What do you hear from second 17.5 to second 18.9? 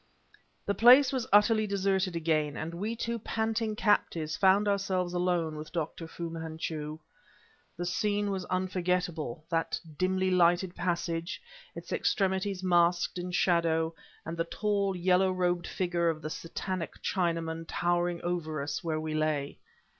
towering over us